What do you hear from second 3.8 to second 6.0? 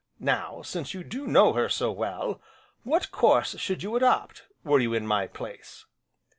you adopt, were you in my place?